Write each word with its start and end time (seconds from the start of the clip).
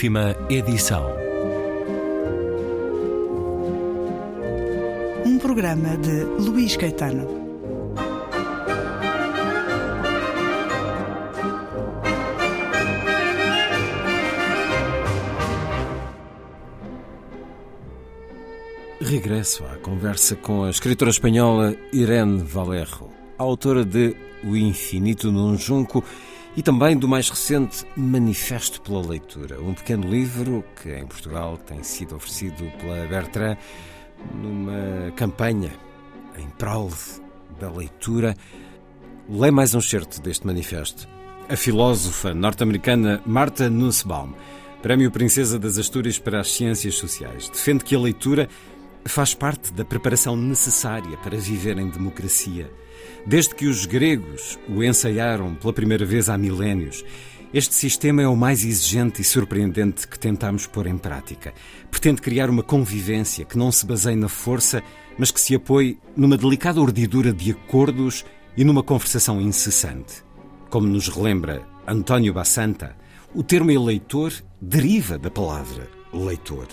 Última 0.00 0.34
edição. 0.48 1.04
Um 5.26 5.38
programa 5.38 5.94
de 5.98 6.24
Luís 6.42 6.74
Caetano. 6.74 7.28
Regresso 19.02 19.66
à 19.66 19.76
conversa 19.76 20.34
com 20.34 20.64
a 20.64 20.70
escritora 20.70 21.10
espanhola 21.10 21.76
Irene 21.92 22.42
Valerro, 22.42 23.12
autora 23.36 23.84
de 23.84 24.16
O 24.42 24.56
Infinito 24.56 25.30
num 25.30 25.58
Junco 25.58 26.02
e 26.56 26.62
também 26.62 26.96
do 26.96 27.06
mais 27.06 27.28
recente 27.28 27.84
Manifesto 27.96 28.80
pela 28.80 29.06
Leitura, 29.06 29.60
um 29.60 29.72
pequeno 29.72 30.08
livro 30.08 30.64
que 30.82 30.90
em 30.90 31.06
Portugal 31.06 31.56
tem 31.56 31.82
sido 31.82 32.16
oferecido 32.16 32.70
pela 32.78 33.06
Bertrand 33.06 33.56
numa 34.34 35.12
campanha 35.16 35.70
em 36.38 36.48
prol 36.50 36.90
da 37.58 37.70
leitura. 37.70 38.34
Lê 39.28 39.50
mais 39.50 39.74
um 39.74 39.80
certo 39.80 40.20
deste 40.20 40.46
manifesto. 40.46 41.08
A 41.48 41.56
filósofa 41.56 42.34
norte-americana 42.34 43.22
Martha 43.24 43.70
Nussbaum, 43.70 44.34
Prémio 44.82 45.10
Princesa 45.10 45.58
das 45.58 45.78
Astúrias 45.78 46.18
para 46.18 46.40
as 46.40 46.52
Ciências 46.52 46.96
Sociais, 46.96 47.48
defende 47.48 47.84
que 47.84 47.94
a 47.94 48.00
leitura 48.00 48.48
faz 49.04 49.34
parte 49.34 49.72
da 49.72 49.84
preparação 49.84 50.36
necessária 50.36 51.16
para 51.18 51.38
viver 51.38 51.78
em 51.78 51.88
democracia 51.88 52.70
Desde 53.26 53.54
que 53.54 53.66
os 53.66 53.84
gregos 53.84 54.58
o 54.68 54.82
ensaiaram 54.82 55.54
pela 55.54 55.72
primeira 55.72 56.04
vez 56.04 56.28
há 56.28 56.38
milénios, 56.38 57.04
este 57.52 57.74
sistema 57.74 58.22
é 58.22 58.28
o 58.28 58.36
mais 58.36 58.64
exigente 58.64 59.20
e 59.20 59.24
surpreendente 59.24 60.08
que 60.08 60.18
tentamos 60.18 60.66
pôr 60.66 60.86
em 60.86 60.96
prática. 60.96 61.52
Pretende 61.90 62.22
criar 62.22 62.48
uma 62.48 62.62
convivência 62.62 63.44
que 63.44 63.58
não 63.58 63.70
se 63.70 63.84
baseie 63.84 64.16
na 64.16 64.28
força, 64.28 64.82
mas 65.18 65.30
que 65.30 65.40
se 65.40 65.54
apoie 65.54 65.98
numa 66.16 66.36
delicada 66.36 66.80
urdidura 66.80 67.32
de 67.32 67.50
acordos 67.50 68.24
e 68.56 68.64
numa 68.64 68.82
conversação 68.82 69.40
incessante. 69.40 70.24
Como 70.70 70.86
nos 70.86 71.08
relembra 71.08 71.62
António 71.86 72.32
Bassanta, 72.32 72.96
o 73.34 73.42
termo 73.42 73.70
eleitor 73.70 74.32
deriva 74.60 75.18
da 75.18 75.30
palavra 75.30 75.88
leitor. 76.12 76.68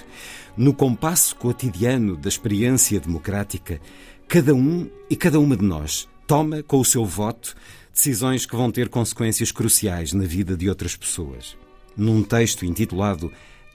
No 0.55 0.73
compasso 0.73 1.35
cotidiano 1.35 2.15
da 2.15 2.29
experiência 2.29 2.99
democrática, 2.99 3.81
cada 4.27 4.53
um 4.53 4.89
e 5.09 5.15
cada 5.15 5.39
uma 5.39 5.55
de 5.57 5.63
nós 5.63 6.07
toma 6.27 6.61
com 6.61 6.79
o 6.79 6.85
seu 6.85 7.05
voto 7.05 7.55
decisões 7.93 8.45
que 8.45 8.55
vão 8.55 8.69
ter 8.69 8.89
consequências 8.89 9.51
cruciais 9.51 10.13
na 10.13 10.25
vida 10.25 10.55
de 10.55 10.69
outras 10.69 10.95
pessoas. 10.95 11.57
Num 11.95 12.21
texto 12.21 12.65
intitulado 12.65 13.31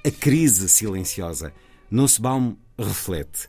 A 0.07 0.11
Crise 0.11 0.69
Silenciosa, 0.69 1.53
Nussbaum 1.91 2.57
reflete 2.79 3.49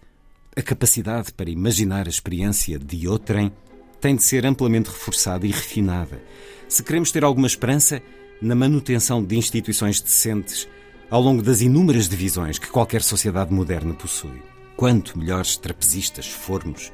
a 0.55 0.61
capacidade 0.61 1.33
para 1.33 1.49
imaginar 1.49 2.07
a 2.07 2.09
experiência 2.09 2.79
de 2.79 3.07
outrem 3.07 3.51
tem 3.99 4.15
de 4.15 4.23
ser 4.23 4.45
amplamente 4.45 4.89
reforçada 4.89 5.45
e 5.45 5.51
refinada 5.51 6.21
se 6.67 6.83
queremos 6.83 7.11
ter 7.11 7.23
alguma 7.23 7.47
esperança 7.47 8.01
na 8.41 8.55
manutenção 8.55 9.23
de 9.23 9.37
instituições 9.37 10.01
decentes 10.01 10.67
ao 11.09 11.21
longo 11.21 11.41
das 11.41 11.61
inúmeras 11.61 12.09
divisões 12.09 12.57
que 12.57 12.67
qualquer 12.67 13.03
sociedade 13.03 13.53
moderna 13.53 13.93
possui. 13.93 14.41
Quanto 14.75 15.17
melhores 15.17 15.55
trapezistas 15.55 16.27
formos, 16.27 16.91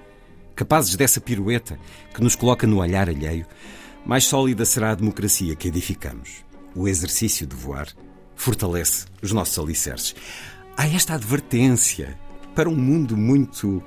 capazes 0.60 0.98
dessa 0.98 1.22
pirueta 1.22 1.80
que 2.14 2.22
nos 2.22 2.36
coloca 2.36 2.68
no 2.68 2.80
olhar 2.80 3.08
alheio, 3.08 3.46
mais 4.06 4.26
sólida 4.26 4.66
será 4.66 4.92
a 4.92 4.96
democracia 4.96 5.56
que 5.56 5.70
edificamos. 5.70 6.44
O 6.76 6.86
exercício 6.86 7.48
de 7.48 7.56
voar 7.56 7.88
fortalece 8.36 9.06
os 9.22 9.32
nossos 9.32 9.58
alicerces. 9.58 10.14
Há 10.76 10.86
esta 10.86 11.14
advertência 11.14 12.20
para 12.54 12.68
um 12.68 12.76
mundo 12.76 13.16
muito 13.16 13.82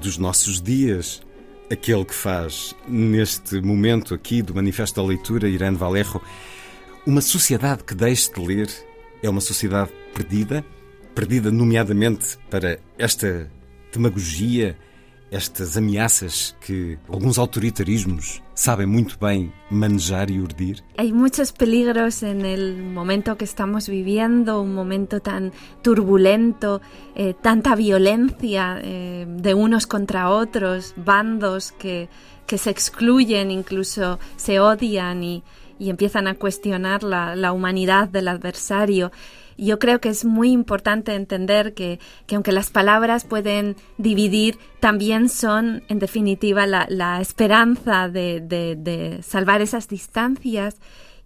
dos 0.00 0.16
nossos 0.16 0.62
dias, 0.62 1.20
aquele 1.70 2.06
que 2.06 2.14
faz, 2.14 2.74
neste 2.88 3.60
momento 3.60 4.14
aqui 4.14 4.40
do 4.40 4.54
Manifesto 4.54 5.02
da 5.02 5.06
Leitura, 5.06 5.46
Irene 5.46 5.76
Valerro, 5.76 6.22
uma 7.06 7.20
sociedade 7.20 7.84
que 7.84 7.94
deixe 7.94 8.32
de 8.32 8.40
ler 8.40 8.70
é 9.22 9.28
uma 9.28 9.42
sociedade 9.42 9.90
perdida, 10.14 10.64
perdida 11.14 11.50
nomeadamente 11.50 12.38
para 12.48 12.78
esta 12.96 13.50
demagogia 13.92 14.74
estas 15.34 15.76
ameaças 15.76 16.56
que 16.60 16.98
alguns 17.08 17.38
autoritarismos 17.38 18.40
sabem 18.54 18.86
muito 18.86 19.18
bem 19.18 19.52
manejar 19.70 20.30
e 20.30 20.40
urdir? 20.40 20.82
Hay 20.96 21.12
muchos 21.12 21.50
peligros 21.50 22.22
en 22.22 22.44
el 22.44 22.82
momento 22.82 23.36
que 23.36 23.44
estamos 23.44 23.88
viviendo, 23.88 24.62
un 24.62 24.74
momento 24.74 25.20
tan 25.20 25.52
turbulento, 25.82 26.80
eh, 27.16 27.34
tanta 27.34 27.74
violencia 27.74 28.78
eh, 28.82 29.26
de 29.28 29.54
unos 29.54 29.86
contra 29.86 30.30
otros, 30.30 30.94
bandos 30.96 31.72
que, 31.72 32.08
que 32.46 32.56
se 32.56 32.70
excluyen, 32.70 33.50
incluso 33.50 34.20
se 34.36 34.60
odian 34.60 35.24
y, 35.24 35.42
y 35.78 35.90
empiezan 35.90 36.28
a 36.28 36.34
cuestionar 36.34 37.02
la, 37.02 37.34
la 37.34 37.52
humanidad 37.52 38.08
del 38.08 38.28
adversario 38.28 39.10
yo 39.56 39.78
creo 39.78 40.00
que 40.00 40.08
es 40.08 40.24
muy 40.24 40.50
importante 40.50 41.14
entender 41.14 41.74
que, 41.74 41.98
aunque 42.32 42.52
las 42.52 42.70
palabras 42.70 43.24
pueden 43.24 43.76
dividir, 43.98 44.58
también 44.80 45.28
son, 45.28 45.82
en 45.88 45.98
definitiva, 45.98 46.66
la, 46.66 47.20
esperanza 47.20 48.08
de, 48.08 49.20
salvar 49.22 49.62
esas 49.62 49.88
distancias 49.88 50.76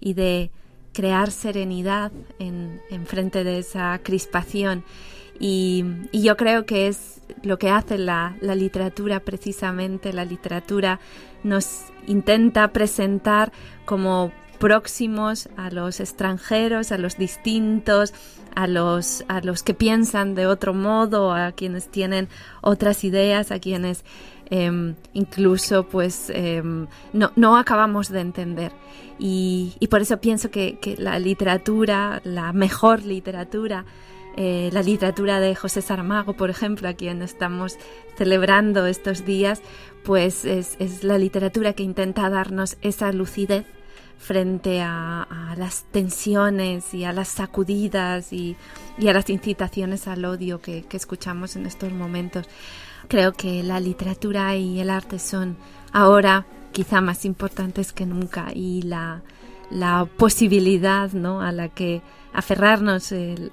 y 0.00 0.15
de 0.15 0.50
crear 0.93 1.31
serenidad 1.31 2.12
en, 2.39 2.81
frente 3.06 3.44
de 3.44 3.59
esa 3.59 4.00
crispación. 4.03 4.84
Y, 5.41 5.84
yo 6.12 6.37
creo 6.37 6.66
que 6.66 6.89
es 6.89 7.21
lo 7.43 7.59
que 7.59 7.71
hace 7.71 7.99
la, 7.99 8.37
la 8.41 8.55
literatura 8.55 9.21
precisamente. 9.21 10.12
La 10.12 10.25
literatura 10.25 11.00
nos 11.45 11.84
intenta 12.06 12.69
presentar 12.69 13.53
como 13.84 14.33
próximos 14.59 15.49
a 15.57 15.71
los 15.71 16.01
extranjeros, 16.01 16.93
a 16.93 16.99
los 16.99 17.17
distintos, 17.17 18.13
a 18.55 18.67
los, 18.67 19.25
a 19.29 19.41
los 19.41 19.63
que 19.63 19.75
piensan 19.75 20.35
de 20.35 20.47
otro 20.47 20.75
modo, 20.75 21.33
a 21.33 21.53
quienes 21.53 21.89
tienen 21.89 22.29
otras 22.61 23.05
ideas, 23.05 23.53
a 23.53 23.61
quienes 23.61 24.05
em, 24.51 24.95
incluso 25.13 25.85
pues 25.89 26.31
em, 26.31 26.87
no, 27.13 27.33
no, 27.37 27.57
acabamos 27.57 28.09
de 28.09 28.21
entender. 28.21 28.73
Y, 29.19 29.75
por 29.91 30.03
eso 30.03 30.21
pienso 30.21 30.51
que, 30.51 30.79
la 30.99 31.19
literatura, 31.19 32.21
la 32.25 32.53
mejor 32.53 33.05
literatura, 33.05 33.85
eh, 34.37 34.71
la 34.73 34.83
literatura 34.83 35.41
de 35.41 35.57
José 35.57 35.83
Saramago, 35.83 36.35
por 36.35 36.51
ejemplo, 36.51 36.89
a 36.89 36.95
quien 36.95 37.23
estamos 37.23 37.77
celebrando 38.17 38.87
estos 38.87 39.25
días, 39.25 39.61
pues 40.05 40.45
es, 40.45 40.77
es 40.79 41.03
la 41.03 41.19
literatura 41.19 41.73
que 41.73 41.83
intenta 41.83 42.31
darnos 42.31 42.77
esa 42.81 43.13
lucidez 43.13 43.67
frente 44.19 44.83
a, 44.83 45.55
las 45.56 45.84
tensiones 45.84 46.93
y 46.93 47.05
a 47.05 47.12
las 47.12 47.29
sacudidas 47.29 48.33
y, 48.33 48.56
a 48.99 49.12
las 49.12 49.31
incitaciones 49.31 50.06
al 50.06 50.25
odio 50.25 50.61
que, 50.61 50.84
escuchamos 50.93 51.56
en 51.56 51.67
estos 51.67 51.93
momentos. 51.93 52.47
Creo 53.09 53.33
que 53.33 53.62
la 53.62 53.81
literatura 53.81 54.55
y 54.57 54.81
el 54.81 54.91
arte 54.91 55.19
son 55.19 55.57
ahora 55.93 56.47
quizá 56.73 57.01
más 57.01 57.25
importantes 57.25 57.93
que 57.93 58.05
nunca 58.05 58.49
y 58.55 58.83
la, 58.83 59.23
posibilidad 60.17 61.12
¿no? 61.12 61.41
a 61.41 61.53
la 61.53 61.69
que 61.69 62.03
aferrarnos, 62.33 63.12
el, 63.12 63.51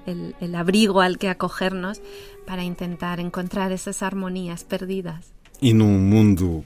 abrigo 0.56 1.02
al 1.02 1.18
que 1.18 1.30
acogernos 1.30 2.02
para 2.46 2.64
intentar 2.64 3.20
encontrar 3.20 3.72
esas 3.72 4.04
armonías 4.04 4.64
perdidas. 4.64 5.34
Y 5.62 5.72
en 5.72 5.82
un 5.82 6.10
mundo 6.10 6.64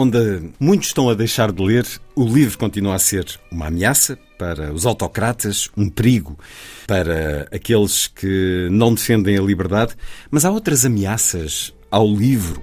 onde 0.00 0.52
muitos 0.60 0.86
estão 0.86 1.10
a 1.10 1.14
deixar 1.14 1.50
de 1.50 1.60
ler, 1.60 1.84
o 2.14 2.24
livro 2.24 2.56
continua 2.56 2.94
a 2.94 3.00
ser 3.00 3.26
uma 3.50 3.66
ameaça 3.66 4.16
para 4.38 4.72
os 4.72 4.86
autocratas, 4.86 5.68
um 5.76 5.88
perigo 5.90 6.38
para 6.86 7.48
aqueles 7.50 8.06
que 8.06 8.68
não 8.70 8.94
defendem 8.94 9.36
a 9.36 9.42
liberdade, 9.42 9.96
mas 10.30 10.44
há 10.44 10.52
outras 10.52 10.84
ameaças 10.84 11.74
ao 11.90 12.06
livro. 12.06 12.62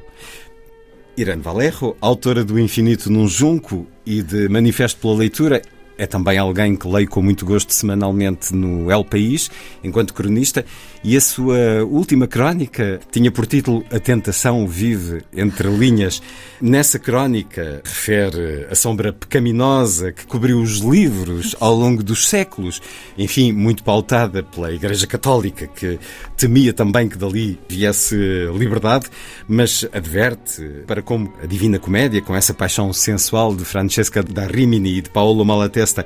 Irene 1.17 1.41
Valerro, 1.41 1.97
autora 1.99 2.41
do 2.41 2.57
Infinito 2.57 3.11
num 3.11 3.27
Junco 3.27 3.85
e 4.05 4.21
de 4.21 4.47
Manifesto 4.47 5.01
pela 5.01 5.15
Leitura, 5.15 5.61
é 5.97 6.07
também 6.07 6.37
alguém 6.37 6.73
que 6.73 6.87
leio 6.87 7.09
com 7.09 7.21
muito 7.21 7.45
gosto 7.45 7.73
semanalmente 7.73 8.55
no 8.55 8.89
El 8.89 9.03
País, 9.03 9.51
enquanto 9.83 10.13
cronista, 10.13 10.65
e 11.07 11.15
a 11.15 11.21
sua 11.21 11.85
última 11.87 12.25
crónica 12.27 12.99
tinha 13.11 13.31
por 13.31 13.45
título 13.45 13.85
A 13.91 13.99
Tentação 13.99 14.67
Vive 14.67 15.21
Entre 15.31 15.67
Linhas. 15.67 16.19
Nessa 16.59 16.97
crónica 16.97 17.79
refere 17.85 18.65
a 18.71 18.73
sombra 18.73 19.13
pecaminosa 19.13 20.11
que 20.11 20.25
cobriu 20.25 20.59
os 20.59 20.79
livros 20.79 21.55
ao 21.59 21.75
longo 21.75 22.01
dos 22.01 22.27
séculos, 22.27 22.81
enfim, 23.15 23.51
muito 23.51 23.83
pautada 23.83 24.41
pela 24.41 24.73
Igreja 24.73 25.05
Católica, 25.05 25.67
que 25.67 25.99
temia 26.35 26.73
também 26.73 27.07
que 27.07 27.19
dali 27.19 27.59
viesse 27.69 28.17
liberdade, 28.57 29.05
mas 29.47 29.87
adverte 29.93 30.63
para 30.87 31.03
como 31.03 31.31
a 31.43 31.45
Divina 31.45 31.77
Comédia, 31.77 32.19
com 32.19 32.35
essa 32.35 32.51
paixão 32.51 32.91
sensual 32.91 33.55
de 33.55 33.63
Francesca 33.63 34.23
da 34.23 34.47
Rimini 34.47 34.97
e 34.97 35.01
de 35.01 35.11
Paolo 35.11 35.45
Malatesta, 35.45 36.03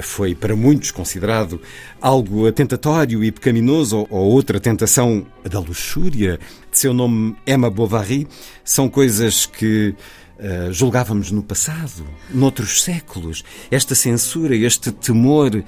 foi 0.00 0.34
para 0.34 0.54
muitos 0.54 0.90
considerado 0.90 1.60
algo 2.00 2.50
tentatório 2.52 3.22
e 3.22 3.32
pecaminoso, 3.32 4.06
ou 4.08 4.37
outra 4.38 4.60
tentação 4.60 5.26
da 5.42 5.58
luxúria, 5.58 6.38
de 6.70 6.78
seu 6.78 6.94
nome 6.94 7.36
Emma 7.44 7.68
Bovary, 7.68 8.26
são 8.64 8.88
coisas 8.88 9.46
que 9.46 9.96
uh, 10.38 10.72
julgávamos 10.72 11.32
no 11.32 11.42
passado, 11.42 12.06
noutros 12.30 12.82
séculos. 12.84 13.44
Esta 13.68 13.96
censura, 13.96 14.54
este 14.54 14.92
temor 14.92 15.64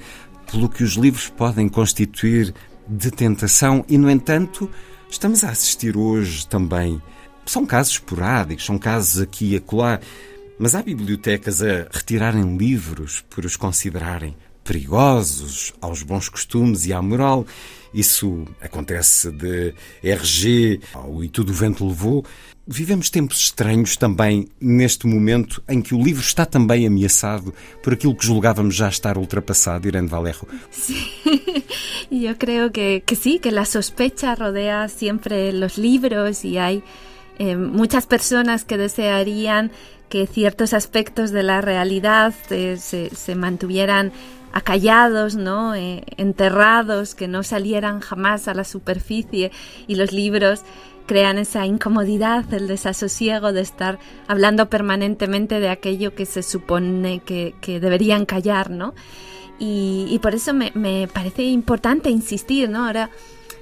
pelo 0.49 0.69
que 0.69 0.85
os 0.85 0.93
livros 0.93 1.27
podem 1.27 1.67
constituir 1.67 2.53
de 2.87 3.11
tentação, 3.11 3.83
e, 3.89 3.97
no 3.97 4.09
entanto, 4.09 4.69
estamos 5.09 5.43
a 5.43 5.49
assistir 5.49 5.97
hoje 5.97 6.47
também. 6.47 7.01
São 7.45 7.65
casos 7.65 7.93
esporádicos, 7.93 8.65
são 8.65 8.77
casos 8.77 9.21
aqui 9.21 9.51
e 9.51 9.55
acolá, 9.57 9.99
mas 10.57 10.75
há 10.75 10.81
bibliotecas 10.81 11.61
a 11.61 11.87
retirarem 11.91 12.55
livros 12.55 13.21
por 13.29 13.43
os 13.43 13.57
considerarem 13.57 14.33
perigosos 14.63 15.73
aos 15.81 16.03
bons 16.03 16.29
costumes 16.29 16.85
e 16.85 16.93
à 16.93 17.01
moral. 17.01 17.45
Isso 17.93 18.45
acontece 18.61 19.31
de 19.31 19.73
RG 20.01 20.79
ao 20.93 21.23
E 21.23 21.29
Tudo 21.29 21.51
o 21.51 21.55
Vento 21.55 21.85
Levou. 21.85 22.25
Vivemos 22.65 23.09
tempos 23.09 23.39
estranhos 23.39 23.97
também 23.97 24.47
neste 24.61 25.05
momento 25.05 25.61
em 25.67 25.81
que 25.81 25.93
o 25.93 26.01
livro 26.01 26.21
está 26.21 26.45
também 26.45 26.87
ameaçado 26.87 27.53
por 27.83 27.93
aquilo 27.93 28.15
que 28.15 28.25
julgávamos 28.25 28.75
já 28.75 28.87
estar 28.87 29.17
ultrapassado, 29.17 29.87
Irene 29.87 30.07
Valerro. 30.07 30.47
Sí, 30.69 30.95
yo 32.09 32.37
creo 32.37 32.71
que, 32.71 33.03
que 33.05 33.15
sí, 33.15 33.39
que 33.39 33.51
la 33.51 33.65
sospecha 33.65 34.35
rodea 34.35 34.87
siempre 34.87 35.51
los 35.51 35.77
libros 35.77 36.45
y 36.45 36.57
hay 36.57 36.83
eh, 37.39 37.57
muchas 37.57 38.05
personas 38.05 38.63
que 38.63 38.77
desearían 38.77 39.71
que 40.07 40.27
ciertos 40.27 40.73
aspectos 40.73 41.31
de 41.31 41.41
la 41.41 41.61
realidad 41.61 42.33
eh, 42.51 42.77
se, 42.77 43.09
se, 43.15 43.33
mantuvieran 43.33 44.11
acallados, 44.53 45.35
¿no? 45.35 45.75
Eh, 45.75 46.03
enterrados, 46.17 47.15
que 47.15 47.27
no 47.27 47.43
salieran 47.43 47.99
jamás 47.99 48.47
a 48.47 48.53
la 48.53 48.63
superficie 48.63 49.51
y 49.87 49.95
los 49.95 50.11
libros 50.11 50.63
crean 51.05 51.37
esa 51.37 51.65
incomodidad, 51.65 52.53
el 52.53 52.67
desasosiego 52.67 53.51
de 53.51 53.61
estar 53.61 53.99
hablando 54.27 54.69
permanentemente 54.69 55.59
de 55.59 55.69
aquello 55.69 56.15
que 56.15 56.25
se 56.25 56.43
supone 56.43 57.19
que, 57.19 57.53
que 57.59 57.79
deberían 57.79 58.25
callar, 58.25 58.69
¿no? 58.69 58.93
Y, 59.59 60.07
y 60.09 60.19
por 60.19 60.33
eso 60.33 60.53
me, 60.53 60.71
me, 60.73 61.07
parece 61.11 61.43
importante 61.43 62.09
insistir, 62.09 62.69
¿no? 62.69 62.85
Ahora 62.85 63.09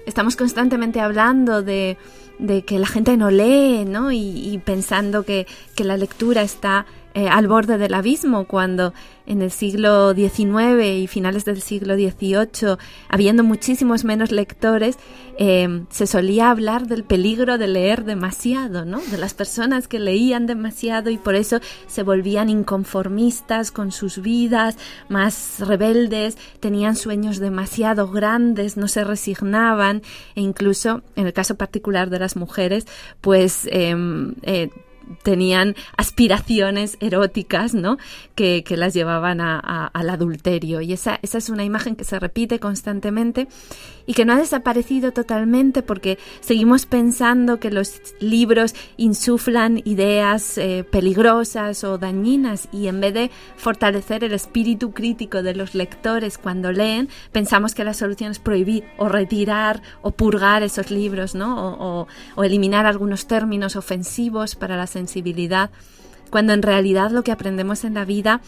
estamos 0.05 0.35
constantemente 0.35 1.01
hablando 1.01 1.61
de, 1.61 1.97
de 2.37 2.63
que 2.63 2.79
la 2.79 2.87
gente 2.87 3.17
no 3.17 3.31
lee, 3.31 3.83
¿no? 3.85 4.11
Y, 4.11 4.53
y 4.53 4.57
pensando 4.59 5.23
que, 5.23 5.47
que 5.75 5.83
la 5.83 5.97
lectura 5.97 6.41
está 6.41 6.85
eh, 7.13 7.27
al 7.27 7.47
borde 7.47 7.77
del 7.77 7.93
abismo, 7.93 8.45
cuando 8.45 8.93
en 9.25 9.41
el 9.41 9.51
siglo 9.51 10.13
XIX 10.13 10.83
y 10.83 11.07
finales 11.07 11.45
del 11.45 11.61
siglo 11.61 11.95
XVIII, 11.95 12.77
habiendo 13.09 13.43
muchísimos 13.43 14.03
menos 14.03 14.31
lectores, 14.31 14.97
eh, 15.37 15.85
se 15.89 16.07
solía 16.07 16.49
hablar 16.49 16.87
del 16.87 17.03
peligro 17.03 17.57
de 17.57 17.67
leer 17.67 18.05
demasiado, 18.05 18.85
¿no? 18.85 18.99
De 18.99 19.17
las 19.17 19.33
personas 19.33 19.87
que 19.87 19.99
leían 19.99 20.47
demasiado 20.47 21.09
y 21.09 21.17
por 21.17 21.35
eso 21.35 21.59
se 21.87 22.03
volvían 22.03 22.49
inconformistas 22.49 23.71
con 23.71 23.91
sus 23.91 24.21
vidas, 24.21 24.77
más 25.07 25.59
rebeldes, 25.59 26.37
tenían 26.59 26.95
sueños 26.95 27.39
demasiado 27.39 28.09
grandes, 28.09 28.77
no 28.77 28.87
se 28.87 29.03
resignaban 29.03 30.01
e 30.35 30.41
incluso, 30.41 31.03
en 31.15 31.27
el 31.27 31.33
caso 31.33 31.55
particular 31.55 32.09
de 32.09 32.19
las 32.19 32.35
mujeres, 32.35 32.85
pues 33.21 33.67
eh, 33.71 33.95
eh, 34.43 34.69
tenían 35.23 35.75
aspiraciones 35.97 36.97
eróticas, 36.99 37.73
¿no? 37.73 37.97
Que, 38.35 38.63
que 38.63 38.77
las 38.77 38.93
llevaban 38.93 39.41
a, 39.41 39.59
a, 39.59 39.87
al 39.87 40.09
adulterio. 40.09 40.81
Y 40.81 40.93
esa, 40.93 41.19
esa 41.21 41.37
es 41.37 41.49
una 41.49 41.63
imagen 41.63 41.95
que 41.95 42.03
se 42.03 42.19
repite 42.19 42.59
constantemente 42.59 43.47
y 44.05 44.13
que 44.13 44.25
no 44.25 44.33
ha 44.33 44.37
desaparecido 44.37 45.11
totalmente 45.11 45.83
porque 45.83 46.17
seguimos 46.39 46.85
pensando 46.85 47.59
que 47.59 47.69
los 47.69 48.01
libros 48.19 48.73
insuflan 48.97 49.81
ideas 49.85 50.57
eh, 50.57 50.83
peligrosas 50.89 51.83
o 51.83 51.97
dañinas 51.97 52.69
y 52.71 52.87
en 52.87 53.01
vez 53.01 53.13
de 53.13 53.31
fortalecer 53.55 54.23
el 54.23 54.33
espíritu 54.33 54.91
crítico 54.93 55.43
de 55.43 55.53
los 55.55 55.75
lectores 55.75 56.37
cuando 56.37 56.71
leen, 56.71 57.09
pensamos 57.31 57.75
que 57.75 57.83
la 57.83 57.93
solución 57.93 58.31
es 58.31 58.39
prohibir 58.39 58.83
o 58.97 59.09
retirar 59.09 59.81
o 60.01 60.11
purgar 60.11 60.63
esos 60.63 60.91
libros, 60.91 61.35
¿no? 61.35 61.49
O, 61.59 62.01
o, 62.01 62.07
o 62.35 62.43
eliminar 62.43 62.85
algunos 62.85 63.27
términos 63.27 63.75
ofensivos 63.75 64.55
para 64.55 64.75
la 64.75 64.87
sensibilidad, 64.99 65.71
cuando 66.29 66.53
en 66.53 66.61
realidad 66.61 67.11
lo 67.11 67.23
que 67.23 67.31
aprendemos 67.31 67.83
en 67.83 67.93
la 67.95 68.05
vida 68.05 68.41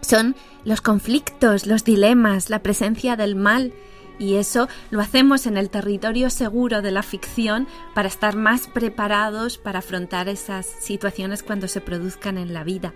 son 0.00 0.34
los 0.64 0.80
conflictos, 0.80 1.66
los 1.66 1.84
dilemas, 1.84 2.50
la 2.50 2.60
presencia 2.60 3.16
del 3.16 3.36
mal. 3.36 3.72
Y 4.18 4.36
eso 4.36 4.66
lo 4.90 5.02
hacemos 5.02 5.46
en 5.46 5.58
el 5.58 5.68
territorio 5.68 6.30
seguro 6.30 6.80
de 6.80 6.90
la 6.90 7.02
ficción 7.02 7.68
para 7.94 8.08
estar 8.08 8.34
más 8.34 8.66
preparados 8.66 9.58
para 9.58 9.80
afrontar 9.80 10.28
esas 10.28 10.64
situaciones 10.64 11.42
cuando 11.42 11.68
se 11.68 11.82
produzcan 11.82 12.38
en 12.38 12.54
la 12.54 12.64
vida. 12.64 12.94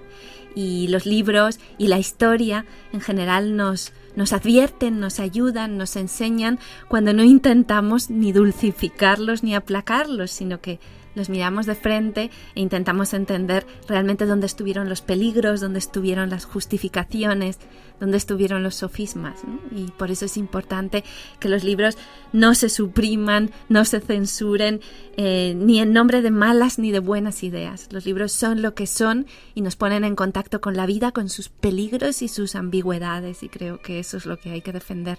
Y 0.55 0.89
los 0.89 1.05
libros 1.05 1.61
y 1.77 1.89
la 1.89 1.99
historia 1.99 2.65
en 2.95 3.03
general 3.03 3.55
nos, 3.55 3.93
nos 4.17 4.33
advierten, 4.33 4.99
nos 4.99 5.21
ayudan, 5.21 5.77
nos 5.77 5.95
enseñan 5.97 6.59
cuando 6.89 7.13
no 7.13 7.23
intentamos 7.23 8.09
ni 8.09 8.33
dulcificarlos 8.33 9.43
ni 9.43 9.55
aplacarlos, 9.55 10.31
sino 10.31 10.63
que 10.63 10.81
los 11.15 11.29
miramos 11.29 11.67
de 11.67 11.75
frente 11.75 12.31
e 12.55 12.61
intentamos 12.61 13.15
entender 13.15 13.67
realmente 13.89 14.27
dónde 14.27 14.47
estuvieron 14.47 14.89
los 14.89 15.01
peligros, 15.01 15.61
dónde 15.61 15.79
estuvieron 15.79 16.31
las 16.31 16.45
justificaciones, 16.45 17.59
dónde 18.01 18.17
estuvieron 18.17 18.63
los 18.63 18.77
sofismas. 18.77 19.41
Y 19.75 19.91
por 19.93 20.11
eso 20.11 20.25
es 20.25 20.37
importante 20.37 21.05
que 21.39 21.49
los 21.49 21.65
libros 21.65 21.97
no 22.33 22.55
se 22.55 22.69
supriman, 22.69 23.51
no 23.69 23.85
se 23.85 24.01
censuren, 24.01 24.81
eh, 25.17 25.55
ni 25.57 25.81
en 25.81 25.93
nombre 25.93 26.23
de 26.23 26.31
malas 26.31 26.79
ni 26.79 26.91
de 26.91 27.01
buenas 27.01 27.43
ideas. 27.43 27.89
Los 27.91 28.07
libros 28.07 28.33
son 28.33 28.63
lo 28.63 28.75
que 28.75 28.87
son 28.87 29.27
y 29.55 29.61
nos 29.61 29.77
ponen 29.77 30.05
en 30.05 30.17
contacto 30.17 30.61
con 30.61 30.77
la 30.77 30.87
vida, 30.87 31.13
con 31.13 31.29
sus 31.29 31.49
peligros 31.49 32.23
y 32.23 32.29
sus 32.29 32.55
ambigüedades, 32.55 33.43
y 33.43 33.49
creo 33.49 33.81
que 33.81 33.99
eso 33.99 34.17
es 34.17 34.27
lo 34.27 34.39
que 34.39 34.51
hay 34.51 34.63
que 34.63 34.73
defender. 34.73 35.19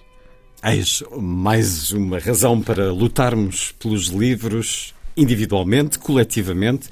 Eis 0.64 1.02
mais 1.18 1.90
uma 1.90 2.20
razão 2.20 2.62
para 2.62 2.92
lutarmos 2.92 3.74
pelos 3.80 4.12
livros 4.12 4.94
individualmente, 5.16 5.98
coletivamente, 5.98 6.88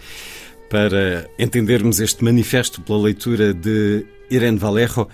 para 0.68 1.28
entendermos 1.38 2.00
este 2.00 2.22
manifesto 2.22 2.80
pela 2.80 3.02
leitura 3.02 3.52
de 3.52 4.06
Irene 4.30 4.58
Valerro. 4.58 5.08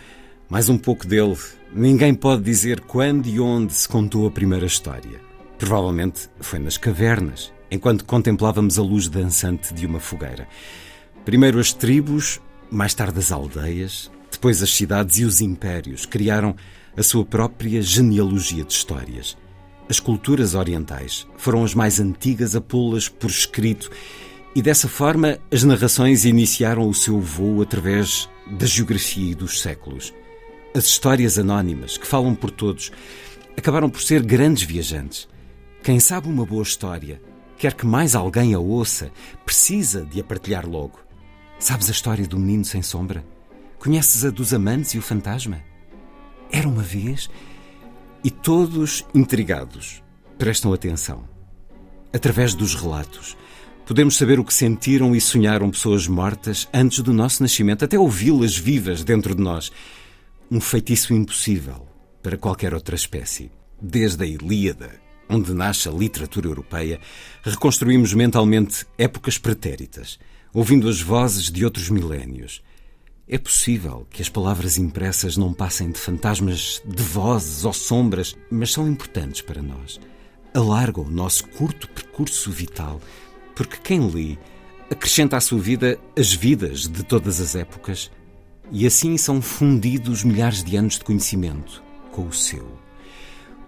Mais 0.49 0.69
um 0.69 0.77
pouco 0.77 1.07
dele. 1.07 1.37
Ninguém 1.73 2.15
pode 2.15 2.43
dizer 2.43 2.81
quando 2.81 3.27
e 3.27 3.41
onde 3.41 3.73
se 3.73 3.89
contou 3.89 4.27
a 4.27 4.31
primeira 4.31 4.67
história. 4.67 5.21
Provavelmente 5.59 6.29
foi 6.41 6.59
nas 6.59 6.77
cavernas, 6.77 7.53
enquanto 7.71 8.05
contemplávamos 8.05 8.79
a 8.79 8.83
luz 8.83 9.09
dançante 9.09 9.73
de 9.73 9.87
uma 9.87 9.99
fogueira. 9.99 10.47
Primeiro 11.25 11.59
as 11.59 11.73
tribos, 11.73 12.41
mais 12.71 12.95
tarde 12.95 13.19
as 13.19 13.33
aldeias, 13.33 14.11
depois 14.31 14.63
as 14.63 14.71
cidades 14.71 15.19
e 15.19 15.25
os 15.25 15.41
impérios 15.41 16.05
criaram 16.05 16.55
a 16.97 17.03
sua 17.03 17.25
própria 17.25 17.81
genealogia 17.83 18.63
de 18.63 18.73
histórias. 18.73 19.37
As 19.89 20.01
culturas 20.01 20.55
orientais 20.55 21.29
foram 21.37 21.63
as 21.63 21.73
mais 21.73 22.01
antigas 22.01 22.57
a 22.57 22.61
pô-las 22.61 23.09
por 23.09 23.31
escrito 23.31 23.89
e 24.55 24.61
dessa 24.61 24.89
forma 24.89 25.39
as 25.53 25.63
narrações 25.63 26.25
iniciaram 26.25 26.89
o 26.89 26.95
seu 26.95 27.21
voo 27.21 27.63
através 27.63 28.29
da 28.51 28.67
geografia 28.67 29.31
e 29.31 29.35
dos 29.35 29.61
séculos. 29.61 30.13
As 30.75 30.87
histórias 30.87 31.39
anónimas, 31.39 31.97
que 31.97 32.07
falam 32.07 32.35
por 32.35 32.51
todos, 32.51 32.91
acabaram 33.57 33.89
por 33.89 34.03
ser 34.03 34.23
grandes 34.23 34.65
viajantes. 34.65 35.29
Quem 35.85 36.01
sabe 36.01 36.29
uma 36.29 36.45
boa 36.45 36.65
história, 36.65 37.23
quer 37.57 37.73
que 37.73 37.87
mais 37.87 38.17
alguém 38.17 38.55
a 38.55 38.59
ouça, 38.59 39.13
precisa 39.45 40.05
de 40.05 40.21
a 40.21 40.25
partilhar 40.25 40.69
logo. 40.69 40.99
Sabes 41.61 41.89
a 41.89 41.93
história 41.93 42.27
do 42.27 42.39
menino 42.39 42.65
sem 42.65 42.83
sombra? 42.83 43.25
Conheces 43.79 44.25
a 44.25 44.31
dos 44.31 44.53
amantes 44.53 44.95
e 44.95 44.99
o 44.99 45.03
fantasma? 45.03 45.63
Era 46.51 46.69
uma 46.69 46.83
vez 46.83 47.31
e 48.27 48.31
todos 48.33 49.07
intrigados 49.15 50.03
prestam 50.37 50.73
atenção. 50.73 51.23
Através 52.13 52.55
dos 52.55 52.75
relatos, 52.75 53.37
podemos 53.87 54.17
saber 54.17 54.41
o 54.41 54.45
que 54.45 54.53
sentiram 54.53 55.15
e 55.15 55.21
sonharam 55.21 55.71
pessoas 55.71 56.09
mortas 56.09 56.69
antes 56.75 56.99
do 56.99 57.13
nosso 57.13 57.41
nascimento, 57.41 57.85
até 57.85 57.97
ouvi-las 57.97 58.57
vivas 58.57 59.05
dentro 59.05 59.33
de 59.33 59.41
nós. 59.41 59.71
Um 60.51 60.61
feitiço 60.61 61.15
impossível 61.15 61.87
para 62.21 62.37
qualquer 62.37 62.75
outra 62.75 62.97
espécie. 62.97 63.49
Desde 63.81 64.25
a 64.25 64.27
Ilíada, 64.27 65.01
onde 65.29 65.55
nasce 65.55 65.89
a 65.89 65.93
literatura 65.93 66.49
europeia, 66.49 66.99
reconstruímos 67.45 68.13
mentalmente 68.13 68.87
épocas 68.99 69.39
pretéritas, 69.39 70.19
ouvindo 70.53 70.89
as 70.89 71.01
vozes 71.01 71.49
de 71.49 71.65
outros 71.65 71.89
milénios. 71.91 72.61
É 73.29 73.39
possível 73.39 74.07
que 74.09 74.23
as 74.23 74.29
palavras 74.29 74.79
impressas 74.79 75.37
não 75.37 75.53
passem 75.53 75.91
de 75.91 75.99
fantasmas 75.99 76.81
de 76.85 77.03
vozes 77.03 77.65
ou 77.65 77.73
sombras, 77.73 78.37
mas 78.49 78.71
são 78.71 78.87
importantes 78.87 79.41
para 79.41 79.61
nós. 79.61 79.99
Alargam 80.55 81.05
o 81.05 81.11
nosso 81.11 81.45
curto 81.49 81.89
percurso 81.89 82.53
vital, 82.53 83.01
porque 83.57 83.79
quem 83.83 84.09
lê 84.09 84.39
acrescenta 84.89 85.37
à 85.37 85.41
sua 85.41 85.59
vida 85.59 85.99
as 86.17 86.33
vidas 86.33 86.87
de 86.87 87.03
todas 87.03 87.41
as 87.41 87.57
épocas. 87.57 88.11
e 88.73 88.85
assim 88.85 89.17
são 89.17 89.41
fundidos 89.41 90.25
milhares 90.25 90.65
de 90.65 90.77
anos 90.77 90.95
de 90.95 91.05
conhecimento 91.05 91.83
com 92.11 92.27
o 92.27 92.33
seu. 92.33 92.67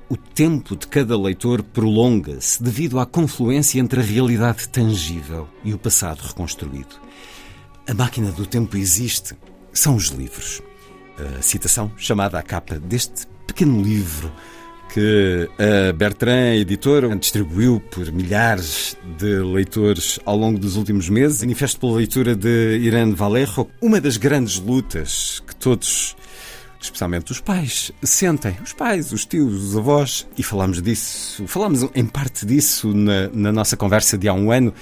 O 0.09 0.17
tempo 0.17 0.75
de 0.75 0.89
cada 0.89 1.17
leitor 1.17 1.63
prolonga-se 1.63 2.61
devido 2.61 2.99
à 2.99 3.07
confluência 3.07 3.79
entre 3.79 4.01
a 4.01 4.03
realidade 4.03 4.69
tangível 4.69 5.49
e 5.63 5.73
o 5.73 5.79
passado 5.79 6.21
reconstruído. 6.21 7.01
A 7.89 7.95
máquina 7.95 8.31
do 8.31 8.45
tempo 8.45 8.77
existe, 8.77 9.35
são 9.73 9.97
os 9.97 10.09
livros. 10.09 10.61
A 11.17 11.41
citação 11.41 11.91
chamada 11.97 12.39
à 12.39 12.43
capa 12.43 12.79
deste 12.79 13.27
pequeno 13.47 13.83
livro 13.83 14.31
que 14.93 15.49
a 15.59 15.93
Bertrand 15.95 16.57
Editora 16.57 17.17
distribuiu 17.17 17.81
por 17.81 18.13
milhares 18.13 18.95
de 19.17 19.39
leitores 19.39 20.21
ao 20.27 20.37
longo 20.37 20.59
dos 20.59 20.77
últimos 20.77 21.09
meses. 21.09 21.41
Manifesto 21.41 21.81
pela 21.81 21.97
leitura 21.97 22.37
de 22.37 22.77
Irene 22.79 23.15
Vallejo, 23.15 23.67
uma 23.81 24.03
das 24.03 24.19
grandes 24.19 24.59
lutas 24.59 25.43
que 25.47 25.57
todos 25.57 26.15
especialmente 26.81 27.33
os 27.33 27.41
pais, 27.41 27.91
sentem, 28.03 28.57
os 28.63 28.73
pais, 28.73 29.13
os 29.13 29.25
tios, 29.25 29.71
os 29.71 29.77
avós, 29.77 30.27
e 30.37 30.43
falamos 30.45 30.81
disso, 30.81 31.45
falamos 31.49 31.89
em 31.95 32.07
parte 32.07 32.47
disso 32.47 32.95
na, 32.95 33.29
na 33.33 33.51
nossa 33.51 33.77
conversa 33.77 34.17
de 34.17 34.29
há 34.29 34.33
um 34.33 34.53
ano, 34.53 34.73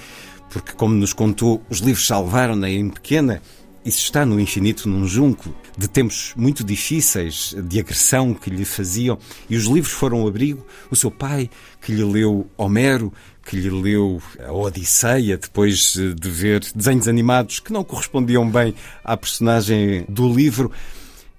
porque, 0.49 0.73
como 0.73 0.93
nos 0.93 1.13
contou, 1.13 1.61
os 1.69 1.79
livros 1.79 2.07
salvaram-na 2.07 2.69
em 2.69 2.89
pequena, 2.89 3.41
isso 3.87 3.99
está 3.99 4.25
no 4.25 4.37
infinito 4.37 4.89
num 4.89 5.07
junco 5.07 5.55
de 5.77 5.87
tempos 5.87 6.33
muito 6.35 6.61
difíceis 6.61 7.55
de 7.57 7.79
agressão 7.79 8.33
que 8.33 8.49
lhe 8.49 8.65
faziam 8.65 9.17
e 9.49 9.55
os 9.55 9.63
livros 9.63 9.93
foram 9.93 10.23
o 10.23 10.27
abrigo. 10.27 10.65
O 10.91 10.95
seu 10.95 11.09
pai, 11.09 11.49
que 11.81 11.93
lhe 11.93 12.03
leu 12.03 12.49
Homero, 12.57 13.13
que 13.45 13.55
lhe 13.55 13.69
leu 13.69 14.21
a 14.45 14.51
Odisseia, 14.51 15.37
depois 15.37 15.93
de 15.93 16.29
ver 16.29 16.61
desenhos 16.75 17.07
animados 17.07 17.61
que 17.61 17.71
não 17.71 17.81
correspondiam 17.81 18.49
bem 18.49 18.75
à 19.05 19.15
personagem 19.15 20.05
do 20.09 20.27
livro. 20.33 20.69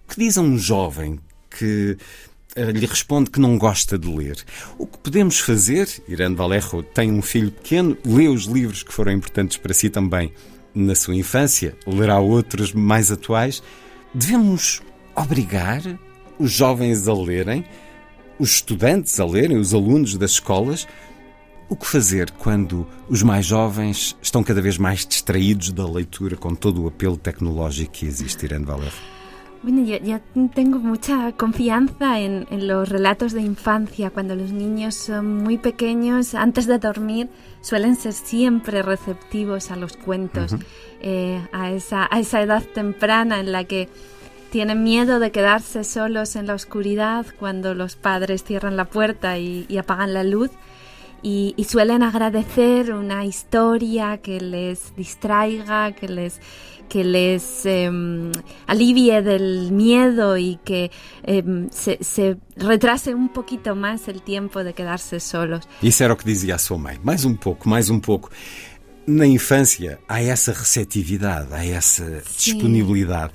Que 0.08 0.18
diz 0.18 0.38
a 0.38 0.40
um 0.40 0.56
jovem 0.56 1.20
que 1.50 1.98
lhe 2.72 2.86
responde 2.86 3.30
que 3.30 3.40
não 3.40 3.56
gosta 3.56 3.98
de 3.98 4.08
ler. 4.08 4.44
O 4.76 4.86
que 4.86 4.98
podemos 4.98 5.38
fazer, 5.38 5.88
Irene 6.08 6.34
Valerro 6.34 6.82
tem 6.82 7.12
um 7.12 7.22
filho 7.22 7.50
pequeno, 7.50 7.96
lê 8.04 8.28
os 8.28 8.44
livros 8.44 8.82
que 8.82 8.92
foram 8.92 9.12
importantes 9.12 9.56
para 9.56 9.74
si 9.74 9.88
também 9.88 10.32
na 10.74 10.94
sua 10.94 11.16
infância, 11.16 11.76
lerá 11.86 12.18
outros 12.18 12.72
mais 12.72 13.10
atuais. 13.10 13.62
Devemos 14.14 14.82
obrigar 15.14 15.82
os 16.38 16.52
jovens 16.52 17.08
a 17.08 17.14
lerem, 17.14 17.64
os 18.38 18.50
estudantes 18.52 19.18
a 19.18 19.24
lerem, 19.24 19.58
os 19.58 19.74
alunos 19.74 20.16
das 20.16 20.32
escolas. 20.32 20.86
O 21.68 21.76
que 21.76 21.86
fazer 21.86 22.30
quando 22.30 22.86
os 23.10 23.22
mais 23.22 23.44
jovens 23.44 24.16
estão 24.22 24.42
cada 24.42 24.62
vez 24.62 24.78
mais 24.78 25.04
distraídos 25.04 25.70
da 25.70 25.86
leitura 25.86 26.36
com 26.36 26.54
todo 26.54 26.84
o 26.84 26.88
apelo 26.88 27.16
tecnológico 27.16 27.92
que 27.92 28.06
existe, 28.06 28.44
Irene 28.44 28.64
Valer? 28.64 29.17
Bueno, 29.62 29.84
yo, 29.84 29.96
yo, 29.98 30.20
tengo 30.54 30.78
mucha 30.78 31.32
confianza 31.32 32.20
en, 32.20 32.46
en, 32.50 32.68
los 32.68 32.88
relatos 32.88 33.32
de 33.32 33.42
infancia. 33.42 34.10
Cuando 34.10 34.36
los 34.36 34.52
niños 34.52 34.94
son 34.94 35.42
muy 35.42 35.58
pequeños, 35.58 36.34
antes 36.34 36.66
de 36.66 36.78
dormir, 36.78 37.28
suelen 37.60 37.96
ser 37.96 38.12
siempre 38.12 38.82
receptivos 38.82 39.70
a 39.70 39.76
los 39.76 39.96
cuentos, 39.96 40.52
uh 40.52 40.56
-huh. 40.56 40.64
eh, 41.00 41.48
a, 41.52 41.72
esa, 41.72 42.06
a 42.10 42.20
esa 42.20 42.40
edad 42.40 42.62
temprana 42.62 43.40
en 43.40 43.50
la 43.50 43.64
que 43.64 43.88
tienen 44.50 44.82
miedo 44.82 45.18
de 45.18 45.30
quedarse 45.30 45.84
solos 45.84 46.36
en 46.36 46.46
la 46.46 46.54
oscuridad 46.54 47.26
cuando 47.38 47.74
los 47.74 47.96
padres 47.96 48.44
cierran 48.44 48.76
la 48.76 48.86
puerta 48.86 49.38
y, 49.38 49.66
y 49.68 49.76
apagan 49.78 50.14
la 50.14 50.24
luz. 50.24 50.50
Y, 51.20 51.52
y, 51.56 51.64
suelen 51.64 52.04
agradecer 52.04 52.92
una 52.92 53.24
historia 53.24 54.18
que 54.18 54.40
les 54.40 54.94
distraiga, 54.94 55.90
que 55.90 56.06
les, 56.08 56.40
que 56.88 57.04
les 57.04 57.66
eh, 57.66 57.90
alivie 58.66 59.23
del 59.23 59.71
miedo 59.73 60.37
y 60.37 60.59
que 60.64 60.90
eh, 61.23 61.45
se, 61.71 61.99
se, 62.00 62.37
retrase 62.57 63.14
um 63.14 63.28
pouquinho 63.28 63.76
mais 63.76 64.09
o 64.09 64.12
tempo 64.21 64.62
de 64.62 64.73
quedarse 64.73 65.21
solos. 65.21 65.61
Isso 65.83 66.02
era 66.02 66.12
o 66.12 66.16
que 66.16 66.25
dizia 66.25 66.54
a 66.54 66.59
sua 66.59 66.78
mãe. 66.78 66.99
Mais 67.02 67.25
um 67.25 67.35
pouco, 67.35 67.68
mais 67.68 67.90
um 67.90 68.00
pouco. 68.00 68.30
Na 69.07 69.26
infância 69.26 69.99
há 70.09 70.23
essa 70.23 70.52
receptividade, 70.52 71.49
há 71.52 71.64
essa 71.64 72.04
Sim. 72.25 72.52
disponibilidade. 72.52 73.33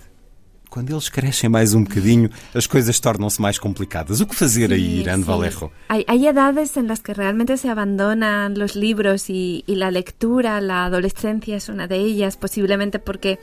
Quando 0.74 0.90
eles 0.90 1.08
crescem 1.08 1.52
mais 1.52 1.76
um 1.76 1.84
bocadinho, 1.84 2.32
as 2.52 2.66
coisas 2.66 3.00
tornam-se 3.00 3.40
mais 3.40 3.60
complicadas. 3.60 4.22
O 4.22 4.26
que 4.26 4.34
fazer 4.34 4.70
sí, 4.70 4.74
aí, 4.74 5.02
Irán 5.02 5.20
sí. 5.20 5.26
Vallejo? 5.26 5.72
Hay, 5.88 6.04
hay, 6.08 6.26
edades 6.26 6.78
en 6.78 6.88
las 6.88 7.00
que 7.00 7.14
realmente 7.14 7.58
se 7.58 7.70
abandonan 7.70 8.58
los 8.58 8.76
libros 8.76 9.30
y, 9.30 9.64
y, 9.68 9.76
la 9.76 9.92
lectura, 9.92 10.60
la 10.62 10.86
adolescencia 10.86 11.58
es 11.58 11.70
una 11.70 11.86
de 11.86 11.98
ellas, 11.98 12.38
posiblemente 12.38 12.98
porque 12.98 13.38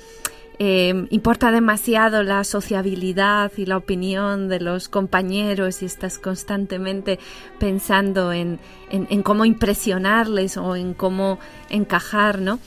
eh, 0.59 1.07
importa 1.11 1.53
demasiado 1.53 2.25
la 2.25 2.43
sociabilidad 2.43 3.53
y 3.57 3.65
la 3.65 3.77
opinión 3.77 4.49
de 4.49 4.59
los 4.59 4.89
compañeros 4.89 5.83
y 5.83 5.85
estás 5.85 6.19
constantemente 6.19 7.21
pensando 7.61 8.33
en, 8.33 8.59
en, 8.91 9.07
en 9.09 9.23
cómo 9.23 9.45
impresionarles 9.45 10.57
o 10.57 10.75
en 10.75 10.95
cómo 10.95 11.39
encajar, 11.69 12.41
¿no? 12.41 12.59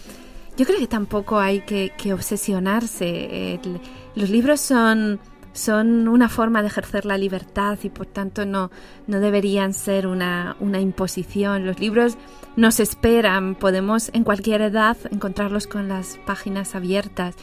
Yo 0.56 0.66
creo 0.66 0.80
que 0.80 0.88
tampoco 0.88 1.40
hay 1.40 1.62
que, 1.62 1.92
que 1.98 2.14
obsesionarse. 2.14 3.56
El, 3.56 3.82
los 4.16 4.30
libros 4.30 4.62
son, 4.62 5.20
son 5.54 6.08
una 6.08 6.30
forma 6.30 6.62
de 6.62 6.68
ejercer 6.68 7.06
la 7.06 7.18
libertad 7.18 7.78
y 7.84 7.90
por 7.90 8.06
tanto 8.06 8.46
no, 8.46 8.72
no 9.08 9.20
deberían 9.20 9.74
ser 9.74 10.08
una, 10.08 10.56
una 10.60 10.80
imposición. 10.80 11.66
Los 11.66 11.80
libros 11.80 12.18
nos 12.56 12.80
esperan, 12.80 13.56
podemos 13.56 14.10
en 14.14 14.24
cualquier 14.24 14.62
edad 14.62 14.98
encontrarlos 15.12 15.68
con 15.68 15.88
las 15.88 16.18
páginas 16.26 16.76
abiertas. 16.76 17.36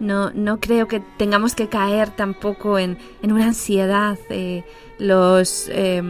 No, 0.00 0.30
no 0.30 0.60
creo 0.60 0.86
que 0.86 1.00
tengamos 1.18 1.54
que 1.54 1.68
caer 1.68 2.10
tampoco 2.10 2.78
en, 2.78 2.98
en 3.22 3.32
una 3.32 3.46
ansiedad. 3.46 4.18
Eh, 4.30 4.64
los, 4.98 5.68
eh, 5.70 6.02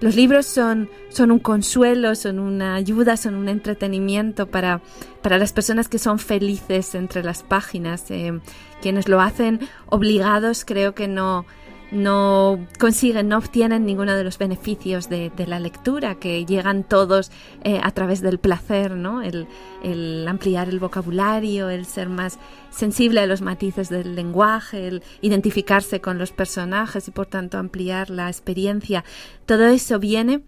los 0.00 0.14
libros 0.14 0.46
son, 0.46 0.90
son 1.08 1.30
un 1.30 1.38
consuelo, 1.38 2.14
son 2.14 2.38
una 2.38 2.74
ayuda, 2.74 3.16
son 3.16 3.34
un 3.34 3.48
entretenimiento 3.48 4.46
para, 4.46 4.82
para 5.22 5.38
las 5.38 5.52
personas 5.52 5.88
que 5.88 5.98
son 5.98 6.18
felices 6.18 6.94
entre 6.94 7.22
las 7.22 7.42
páginas. 7.42 8.10
Eh, 8.10 8.38
quienes 8.82 9.08
lo 9.08 9.20
hacen 9.20 9.60
obligados 9.86 10.64
creo 10.64 10.94
que 10.94 11.08
no, 11.08 11.46
no 11.90 12.66
consiguen, 12.78 13.28
no 13.28 13.38
obtienen 13.38 13.86
ninguno 13.86 14.16
de 14.16 14.24
los 14.24 14.38
beneficios 14.38 15.08
de, 15.08 15.30
la 15.46 15.60
lectura, 15.60 16.16
que 16.16 16.44
llegan 16.44 16.84
todos 16.84 17.30
eh, 17.62 17.80
a 17.82 17.90
través 17.92 18.20
del 18.20 18.38
placer, 18.38 18.92
¿no? 18.92 19.22
El, 19.22 19.46
el, 19.82 20.26
ampliar 20.28 20.68
el 20.68 20.80
vocabulario, 20.80 21.70
el 21.70 21.86
ser 21.86 22.08
más 22.08 22.38
sensible 22.70 23.20
a 23.20 23.26
los 23.26 23.40
matices 23.42 23.88
del 23.88 24.14
lenguaje, 24.16 24.88
el 24.88 25.02
identificarse 25.20 26.00
con 26.00 26.18
los 26.18 26.32
personajes 26.32 27.08
y 27.08 27.10
por 27.10 27.26
tanto 27.26 27.58
ampliar 27.58 28.10
la 28.10 28.28
experiencia. 28.28 29.04
Todo 29.46 29.66
eso 29.66 29.98
viene 29.98 30.42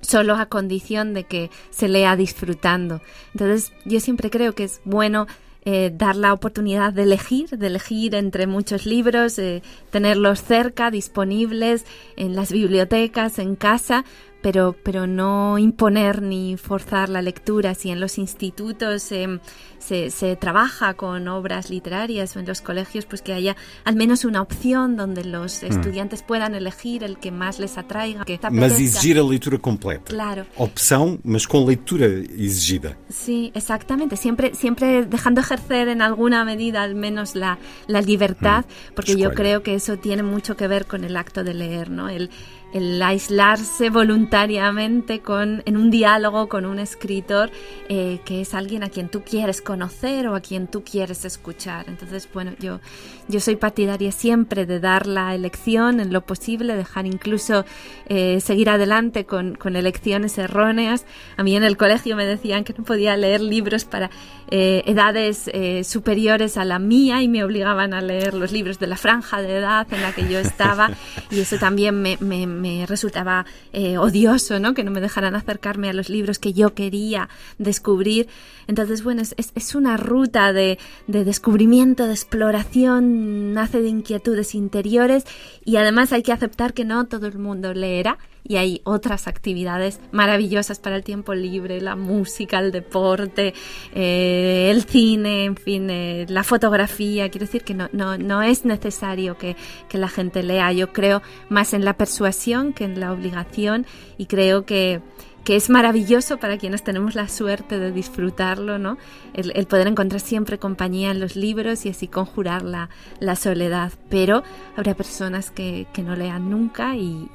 solo 0.00 0.34
a 0.34 0.46
condición 0.46 1.14
de 1.14 1.24
que 1.24 1.50
se 1.70 1.88
lea 1.88 2.16
disfrutando. 2.16 3.00
Entonces 3.32 3.72
yo 3.84 4.00
siempre 4.00 4.30
creo 4.30 4.54
que 4.54 4.64
es 4.64 4.80
bueno 4.84 5.26
eh, 5.64 5.92
dar 5.94 6.16
la 6.16 6.32
oportunidad 6.32 6.92
de 6.92 7.04
elegir, 7.04 7.50
de 7.50 7.66
elegir 7.68 8.14
entre 8.14 8.46
muchos 8.46 8.84
libros, 8.84 9.38
eh, 9.38 9.62
tenerlos 9.90 10.42
cerca, 10.42 10.90
disponibles 10.90 11.84
en 12.16 12.34
las 12.34 12.50
bibliotecas, 12.50 13.38
en 13.38 13.54
casa, 13.54 14.04
pero, 14.42 14.76
pero 14.82 15.06
no 15.06 15.56
imponer 15.56 16.20
ni 16.20 16.56
forzar 16.56 17.08
la 17.08 17.22
lectura. 17.22 17.74
Si 17.74 17.90
en 17.90 18.00
los 18.00 18.18
institutos 18.18 19.10
eh, 19.12 19.38
se, 19.78 20.10
se, 20.10 20.36
trabaja 20.36 20.94
con 20.94 21.28
obras 21.28 21.70
literarias 21.70 22.36
o 22.36 22.40
en 22.40 22.46
los 22.46 22.60
colegios, 22.60 23.06
pues 23.06 23.22
que 23.22 23.32
haya 23.32 23.56
al 23.84 23.94
menos 23.94 24.24
una 24.24 24.42
opción 24.42 24.96
donde 24.96 25.24
los 25.24 25.62
mm. 25.62 25.66
estudiantes 25.66 26.22
puedan 26.22 26.54
elegir 26.54 27.04
el 27.04 27.18
que 27.18 27.30
más 27.30 27.60
les 27.60 27.78
atraiga. 27.78 28.24
Que 28.24 28.38
mas 28.50 28.72
exigir 28.72 29.18
a 29.18 29.22
leitura 29.22 29.58
completa. 29.58 30.04
Claro. 30.04 30.44
Opción, 30.56 31.20
mas 31.22 31.46
con 31.46 31.66
lectura 31.66 32.06
exigida. 32.06 32.98
Sí, 33.08 33.52
exactamente. 33.54 34.16
Siempre, 34.16 34.54
siempre 34.54 35.06
dejando 35.06 35.40
ejercer 35.40 35.88
en 35.88 36.02
alguna 36.02 36.44
medida 36.44 36.82
al 36.82 36.96
menos 36.96 37.36
la, 37.36 37.58
la 37.86 38.00
libertad, 38.00 38.64
mm. 38.64 38.94
porque 38.94 39.12
Escuela. 39.12 39.30
yo 39.30 39.34
creo 39.36 39.62
que 39.62 39.76
eso 39.76 39.96
tiene 39.98 40.24
mucho 40.24 40.56
que 40.56 40.66
ver 40.66 40.86
con 40.86 41.04
el 41.04 41.16
acto 41.16 41.44
de 41.44 41.54
leer, 41.54 41.90
¿no? 41.90 42.08
El, 42.08 42.30
el 42.72 43.00
aislarse 43.02 43.90
voluntariamente 43.90 45.20
con, 45.20 45.62
en 45.66 45.76
un 45.76 45.90
diálogo 45.90 46.48
con 46.48 46.64
un 46.64 46.78
escritor 46.78 47.50
eh, 47.88 48.20
que 48.24 48.40
es 48.40 48.54
alguien 48.54 48.82
a 48.82 48.88
quien 48.88 49.08
tú 49.08 49.22
quieres 49.22 49.60
conocer 49.60 50.26
o 50.28 50.34
a 50.34 50.40
quien 50.40 50.66
tú 50.66 50.82
quieres 50.82 51.24
escuchar. 51.24 51.86
Entonces, 51.88 52.28
bueno, 52.32 52.52
yo, 52.58 52.80
yo 53.28 53.40
soy 53.40 53.56
partidaria 53.56 54.12
siempre 54.12 54.66
de 54.66 54.80
dar 54.80 55.06
la 55.06 55.34
elección 55.34 56.00
en 56.00 56.12
lo 56.12 56.22
posible, 56.22 56.76
dejar 56.76 57.06
incluso 57.06 57.64
eh, 58.06 58.40
seguir 58.40 58.70
adelante 58.70 59.26
con, 59.26 59.54
con, 59.54 59.76
elecciones 59.76 60.38
erróneas. 60.38 61.04
A 61.36 61.42
mí 61.42 61.56
en 61.56 61.64
el 61.64 61.76
colegio 61.76 62.16
me 62.16 62.26
decían 62.26 62.64
que 62.64 62.74
no 62.76 62.84
podía 62.84 63.16
leer 63.16 63.40
libros 63.40 63.84
para 63.84 64.10
eh, 64.50 64.82
edades 64.86 65.48
eh, 65.52 65.82
superiores 65.82 66.56
a 66.56 66.64
la 66.64 66.78
mía 66.78 67.22
y 67.22 67.28
me 67.28 67.42
obligaban 67.42 67.94
a 67.94 68.02
leer 68.02 68.34
los 68.34 68.52
libros 68.52 68.78
de 68.78 68.86
la 68.86 68.96
franja 68.96 69.40
de 69.40 69.56
edad 69.56 69.86
en 69.90 70.02
la 70.02 70.12
que 70.12 70.28
yo 70.28 70.38
estaba 70.38 70.90
y 71.30 71.40
eso 71.40 71.56
también 71.56 72.02
me, 72.02 72.18
me 72.20 72.46
me 72.62 72.86
resultaba 72.86 73.44
eh, 73.72 73.98
odioso, 73.98 74.58
¿no? 74.58 74.72
Que 74.72 74.84
no 74.84 74.90
me 74.90 75.00
dejaran 75.00 75.34
acercarme 75.34 75.90
a 75.90 75.92
los 75.92 76.08
libros 76.08 76.38
que 76.38 76.52
yo 76.52 76.74
quería 76.74 77.28
descubrir. 77.58 78.28
Entonces, 78.68 79.02
bueno, 79.02 79.20
es, 79.20 79.34
es 79.36 79.74
una 79.74 79.96
ruta 79.96 80.52
de, 80.52 80.78
de 81.06 81.24
descubrimiento, 81.24 82.06
de 82.06 82.12
exploración, 82.12 83.52
nace 83.52 83.82
de 83.82 83.88
inquietudes 83.88 84.54
interiores 84.54 85.24
y 85.64 85.76
además 85.76 86.12
hay 86.12 86.22
que 86.22 86.32
aceptar 86.32 86.72
que 86.72 86.84
no 86.84 87.06
todo 87.06 87.26
el 87.26 87.38
mundo 87.38 87.74
leerá 87.74 88.18
y 88.44 88.56
hay 88.56 88.80
otras 88.84 89.28
actividades 89.28 90.00
maravillosas 90.10 90.78
para 90.80 90.96
el 90.96 91.04
tiempo 91.04 91.34
libre, 91.34 91.80
la 91.80 91.96
música, 91.96 92.58
el 92.58 92.72
deporte, 92.72 93.54
eh, 93.94 94.68
el 94.70 94.84
cine, 94.84 95.44
en 95.44 95.56
fin, 95.56 95.88
eh, 95.90 96.26
la 96.28 96.44
fotografía. 96.44 97.30
Quiero 97.30 97.46
decir 97.46 97.62
que 97.62 97.74
no, 97.74 97.88
no, 97.92 98.18
no 98.18 98.42
es 98.42 98.64
necesario 98.64 99.38
que, 99.38 99.56
que, 99.88 99.98
la 99.98 100.08
gente 100.08 100.42
lea. 100.42 100.72
Yo 100.72 100.92
creo 100.92 101.22
más 101.48 101.72
en 101.74 101.84
la 101.84 101.96
persuasión 101.96 102.72
que 102.72 102.84
en 102.84 102.98
la 102.98 103.12
obligación 103.12 103.86
y 104.18 104.26
creo 104.26 104.66
que, 104.66 105.00
que 105.44 105.54
es 105.54 105.70
maravilloso 105.70 106.38
para 106.38 106.58
quienes 106.58 106.82
tenemos 106.82 107.14
la 107.14 107.28
suerte 107.28 107.78
de 107.78 107.92
disfrutarlo, 107.92 108.78
¿no? 108.78 108.98
El, 109.34 109.66
poder 109.66 109.86
encontrar 109.86 110.20
siempre 110.20 110.58
compañía 110.58 111.12
en 111.12 111.20
los 111.20 111.36
libros 111.36 111.86
y 111.86 111.90
así 111.90 112.08
conjurar 112.08 112.62
la, 112.62 112.90
la 113.20 113.36
soledad. 113.36 113.92
Pero 114.08 114.42
habrá 114.76 114.94
personas 114.94 115.52
que, 115.52 115.86
que 115.92 116.02
no 116.02 116.16
lean 116.16 116.50
nunca 116.50 116.96
y 116.96 117.28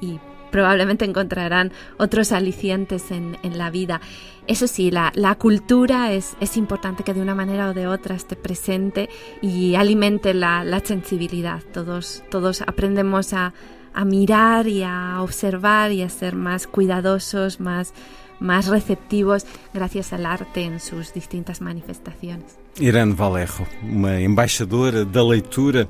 probablemente 0.50 1.04
encontrarán 1.04 1.72
otros 1.96 2.32
alicientes 2.32 3.10
en, 3.10 3.36
en 3.42 3.58
la 3.58 3.70
vida. 3.70 4.00
Eso 4.46 4.66
sí, 4.66 4.90
la, 4.90 5.12
la 5.14 5.34
cultura 5.34 6.12
es, 6.12 6.36
es, 6.40 6.56
importante 6.56 7.04
que 7.04 7.12
de 7.12 7.20
una 7.20 7.34
manera 7.34 7.68
o 7.68 7.74
de 7.74 7.86
otra 7.86 8.14
esté 8.14 8.34
presente 8.34 9.08
y 9.42 9.74
alimente 9.74 10.32
la, 10.32 10.64
la 10.64 10.80
sensibilidad. 10.80 11.62
Todos, 11.72 12.22
todos 12.30 12.62
aprendemos 12.62 13.34
a, 13.34 13.52
a, 13.92 14.04
mirar 14.04 14.66
y 14.66 14.82
a 14.82 15.20
observar 15.20 15.92
y 15.92 16.02
a 16.02 16.08
ser 16.08 16.34
más 16.34 16.66
cuidadosos, 16.66 17.60
más, 17.60 17.92
más 18.40 18.68
receptivos 18.68 19.44
gracias 19.74 20.14
al 20.14 20.24
arte 20.24 20.62
en 20.62 20.80
sus 20.80 21.12
distintas 21.12 21.60
manifestaciones. 21.60 22.58
Irene 22.80 23.14
Valejo, 23.14 23.66
uma 23.82 24.20
embaixadora 24.20 25.04
da 25.04 25.22
leitura 25.22 25.88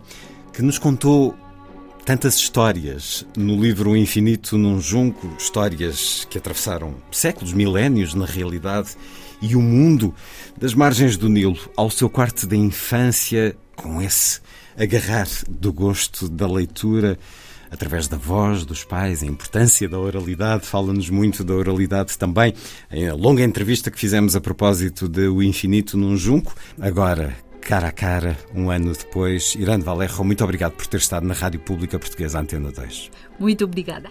que 0.52 0.62
nos 0.62 0.78
contou 0.78 1.34
tantas 2.08 2.36
histórias 2.36 3.26
no 3.36 3.60
livro 3.60 3.94
Infinito 3.94 4.56
num 4.56 4.80
Junco, 4.80 5.30
histórias 5.38 6.26
que 6.30 6.38
atravessaram 6.38 6.94
séculos, 7.10 7.52
milénios 7.52 8.14
na 8.14 8.24
realidade, 8.24 8.96
e 9.42 9.54
o 9.54 9.60
mundo 9.60 10.14
das 10.56 10.72
margens 10.72 11.18
do 11.18 11.28
Nilo 11.28 11.58
ao 11.76 11.90
seu 11.90 12.08
quarto 12.08 12.46
da 12.46 12.56
infância, 12.56 13.54
com 13.76 14.00
esse 14.00 14.40
agarrar 14.74 15.28
do 15.50 15.70
gosto 15.70 16.30
da 16.30 16.50
leitura 16.50 17.18
através 17.70 18.08
da 18.08 18.16
voz 18.16 18.64
dos 18.64 18.84
pais, 18.84 19.22
a 19.22 19.26
importância 19.26 19.86
da 19.86 19.98
oralidade, 19.98 20.64
fala-nos 20.64 21.10
muito 21.10 21.44
da 21.44 21.52
oralidade 21.52 22.16
também. 22.16 22.54
A 22.90 23.12
longa 23.12 23.44
entrevista 23.44 23.90
que 23.90 23.98
fizemos 23.98 24.34
a 24.34 24.40
propósito 24.40 25.10
de 25.10 25.28
O 25.28 25.42
Infinito 25.42 25.98
num 25.98 26.16
Junco, 26.16 26.54
agora 26.80 27.36
cara 27.60 27.88
a 27.88 27.92
cara, 27.92 28.38
um 28.54 28.70
ano 28.70 28.92
depois. 28.92 29.54
Irã 29.54 29.78
Valerro, 29.78 30.24
muito 30.24 30.42
obrigado 30.44 30.72
por 30.72 30.86
ter 30.86 30.98
estado 30.98 31.26
na 31.26 31.34
Rádio 31.34 31.60
Pública 31.60 31.98
Portuguesa 31.98 32.40
Antena 32.40 32.70
2. 32.70 33.10
Muito 33.38 33.64
obrigada. 33.64 34.10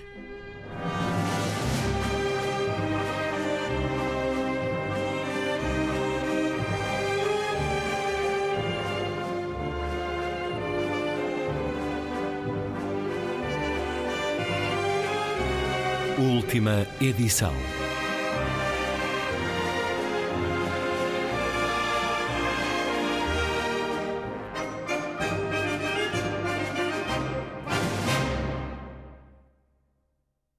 Última 16.18 16.88
edição. 17.00 17.54